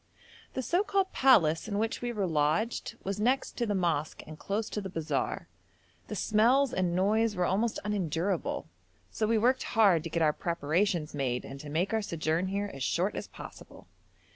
The 0.55 0.63
so 0.63 0.81
called 0.83 1.13
palace 1.13 1.67
in 1.67 1.77
which 1.77 2.01
we 2.01 2.11
were 2.11 2.25
lodged 2.25 2.97
was 3.03 3.19
next 3.19 3.51
to 3.57 3.67
the 3.67 3.75
mosque 3.75 4.23
and 4.25 4.39
close 4.39 4.67
to 4.71 4.81
the 4.81 4.89
bazaar; 4.89 5.47
the 6.07 6.15
smells 6.15 6.73
and 6.73 6.95
noise 6.95 7.35
were 7.35 7.45
almost 7.45 7.77
unendurable, 7.85 8.67
so 9.11 9.27
we 9.27 9.37
worked 9.37 9.61
hard 9.77 10.03
to 10.03 10.09
get 10.09 10.23
our 10.23 10.33
preparations 10.33 11.13
made, 11.13 11.45
and 11.45 11.59
to 11.59 11.69
make 11.69 11.93
our 11.93 12.01
sojourn 12.01 12.47
here 12.47 12.71
as 12.73 12.81
short 12.81 13.13
as 13.15 13.27
possible. 13.27 13.85